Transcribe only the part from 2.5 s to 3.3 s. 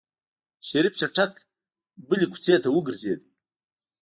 ته وګرځېد.